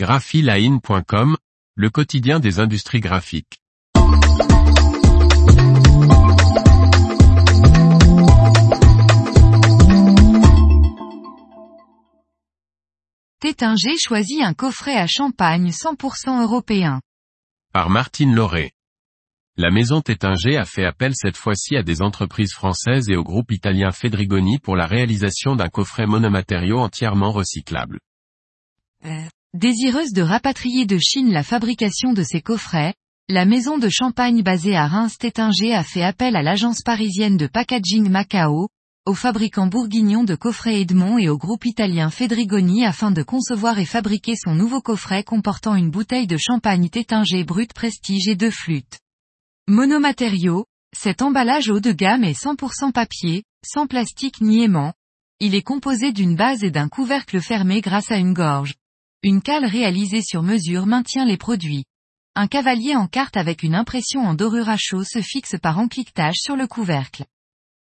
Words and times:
graphiline.com, 0.00 1.36
le 1.74 1.90
quotidien 1.90 2.40
des 2.40 2.58
industries 2.58 3.00
graphiques. 3.00 3.60
Tétinger 13.40 13.98
choisit 13.98 14.40
un 14.40 14.54
coffret 14.54 14.96
à 14.96 15.06
champagne 15.06 15.68
100% 15.68 16.44
européen. 16.44 17.02
Par 17.74 17.90
Martine 17.90 18.34
Lauré. 18.34 18.72
La 19.58 19.70
maison 19.70 20.00
Tétinger 20.00 20.56
a 20.56 20.64
fait 20.64 20.86
appel 20.86 21.12
cette 21.14 21.36
fois-ci 21.36 21.76
à 21.76 21.82
des 21.82 22.00
entreprises 22.00 22.54
françaises 22.54 23.10
et 23.10 23.16
au 23.16 23.22
groupe 23.22 23.52
italien 23.52 23.90
Fedrigoni 23.90 24.60
pour 24.60 24.76
la 24.76 24.86
réalisation 24.86 25.56
d'un 25.56 25.68
coffret 25.68 26.06
monomatériaux 26.06 26.78
entièrement 26.78 27.32
recyclable. 27.32 27.98
Désireuse 29.54 30.12
de 30.12 30.22
rapatrier 30.22 30.86
de 30.86 30.96
Chine 30.98 31.32
la 31.32 31.42
fabrication 31.42 32.12
de 32.12 32.22
ces 32.22 32.40
coffrets, 32.40 32.94
la 33.28 33.44
maison 33.44 33.78
de 33.78 33.88
champagne 33.88 34.42
basée 34.44 34.76
à 34.76 34.86
Reims 34.86 35.18
Tétinger 35.18 35.74
a 35.74 35.82
fait 35.82 36.04
appel 36.04 36.36
à 36.36 36.42
l'agence 36.42 36.82
parisienne 36.82 37.36
de 37.36 37.48
packaging 37.48 38.08
Macao, 38.08 38.68
au 39.06 39.14
fabricant 39.14 39.66
bourguignon 39.66 40.22
de 40.22 40.36
coffrets 40.36 40.82
Edmond 40.82 41.18
et 41.18 41.28
au 41.28 41.36
groupe 41.36 41.66
italien 41.66 42.10
Fedrigoni 42.10 42.84
afin 42.84 43.10
de 43.10 43.24
concevoir 43.24 43.80
et 43.80 43.86
fabriquer 43.86 44.36
son 44.36 44.54
nouveau 44.54 44.80
coffret 44.80 45.24
comportant 45.24 45.74
une 45.74 45.90
bouteille 45.90 46.28
de 46.28 46.36
champagne 46.36 46.88
Tétinger 46.88 47.42
brut 47.42 47.72
prestige 47.72 48.28
et 48.28 48.36
deux 48.36 48.52
flûtes. 48.52 49.00
Monomatériaux, 49.66 50.66
cet 50.96 51.22
emballage 51.22 51.70
haut 51.70 51.80
de 51.80 51.90
gamme 51.90 52.22
est 52.22 52.40
100% 52.40 52.92
papier, 52.92 53.42
sans 53.66 53.88
plastique 53.88 54.40
ni 54.40 54.62
aimant. 54.62 54.92
Il 55.40 55.56
est 55.56 55.62
composé 55.62 56.12
d'une 56.12 56.36
base 56.36 56.62
et 56.62 56.70
d'un 56.70 56.88
couvercle 56.88 57.40
fermé 57.40 57.80
grâce 57.80 58.12
à 58.12 58.16
une 58.16 58.32
gorge. 58.32 58.74
Une 59.22 59.42
cale 59.42 59.66
réalisée 59.66 60.22
sur 60.22 60.42
mesure 60.42 60.86
maintient 60.86 61.26
les 61.26 61.36
produits. 61.36 61.84
Un 62.34 62.46
cavalier 62.46 62.96
en 62.96 63.06
carte 63.06 63.36
avec 63.36 63.62
une 63.62 63.74
impression 63.74 64.22
en 64.22 64.32
dorure 64.32 64.70
à 64.70 64.78
chaud 64.78 65.04
se 65.04 65.20
fixe 65.20 65.56
par 65.60 65.78
encliquetage 65.78 66.36
sur 66.38 66.56
le 66.56 66.66
couvercle. 66.66 67.26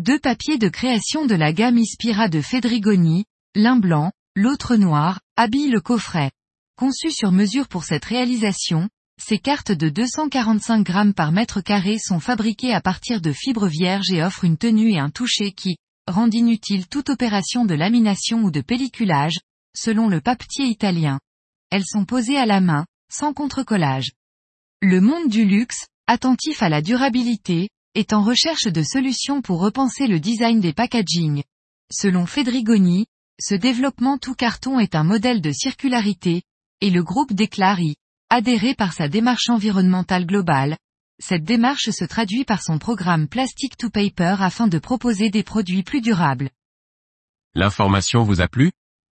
Deux 0.00 0.18
papiers 0.18 0.58
de 0.58 0.68
création 0.68 1.24
de 1.24 1.36
la 1.36 1.52
gamme 1.52 1.78
Ispira 1.78 2.28
de 2.28 2.40
Fedrigoni, 2.40 3.24
l'un 3.54 3.76
blanc, 3.76 4.10
l'autre 4.34 4.74
noir, 4.74 5.20
habillent 5.36 5.70
le 5.70 5.80
coffret. 5.80 6.32
Conçu 6.76 7.12
sur 7.12 7.30
mesure 7.30 7.68
pour 7.68 7.84
cette 7.84 8.04
réalisation, 8.04 8.88
ces 9.22 9.38
cartes 9.38 9.70
de 9.70 9.90
245 9.90 10.82
grammes 10.82 11.14
par 11.14 11.30
mètre 11.30 11.60
carré 11.60 11.98
sont 12.00 12.18
fabriquées 12.18 12.74
à 12.74 12.80
partir 12.80 13.20
de 13.20 13.30
fibres 13.30 13.68
vierges 13.68 14.10
et 14.10 14.24
offrent 14.24 14.44
une 14.44 14.58
tenue 14.58 14.94
et 14.94 14.98
un 14.98 15.10
toucher 15.10 15.52
qui, 15.52 15.76
rendent 16.08 16.34
inutile 16.34 16.88
toute 16.88 17.10
opération 17.10 17.64
de 17.64 17.74
lamination 17.74 18.42
ou 18.42 18.50
de 18.50 18.60
pelliculage, 18.60 19.38
selon 19.76 20.08
le 20.08 20.20
papetier 20.20 20.66
italien. 20.66 21.20
Elles 21.70 21.86
sont 21.86 22.04
posées 22.04 22.36
à 22.36 22.46
la 22.46 22.60
main, 22.60 22.86
sans 23.10 23.32
contrecollage. 23.32 24.12
Le 24.80 25.00
monde 25.00 25.28
du 25.28 25.44
luxe, 25.44 25.86
attentif 26.06 26.62
à 26.62 26.68
la 26.68 26.82
durabilité, 26.82 27.70
est 27.94 28.12
en 28.12 28.22
recherche 28.22 28.66
de 28.66 28.82
solutions 28.82 29.42
pour 29.42 29.60
repenser 29.60 30.06
le 30.06 30.18
design 30.18 30.60
des 30.60 30.72
packaging. 30.72 31.42
Selon 31.92 32.26
Fedrigoni, 32.26 33.06
ce 33.40 33.54
développement 33.54 34.18
tout 34.18 34.34
carton 34.34 34.78
est 34.78 34.94
un 34.94 35.04
modèle 35.04 35.40
de 35.40 35.52
circularité, 35.52 36.42
et 36.80 36.90
le 36.90 37.02
groupe 37.02 37.32
déclare 37.32 37.80
y 37.80 37.96
adhérer 38.30 38.74
par 38.74 38.92
sa 38.92 39.08
démarche 39.08 39.50
environnementale 39.50 40.26
globale. 40.26 40.78
Cette 41.20 41.44
démarche 41.44 41.90
se 41.90 42.04
traduit 42.04 42.44
par 42.44 42.62
son 42.62 42.78
programme 42.78 43.28
Plastic 43.28 43.76
to 43.76 43.90
Paper 43.90 44.36
afin 44.40 44.68
de 44.68 44.78
proposer 44.78 45.30
des 45.30 45.42
produits 45.42 45.82
plus 45.82 46.00
durables. 46.00 46.50
L'information 47.54 48.24
vous 48.24 48.40
a 48.40 48.48
plu? 48.48 48.72